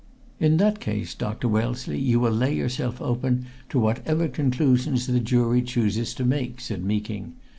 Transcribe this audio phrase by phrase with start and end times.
[0.39, 1.47] "In that case, Dr.
[1.47, 6.83] Wellesley, you will lay yourself open to whatever conclusions the jury chooses to make," said
[6.83, 7.33] Meeking.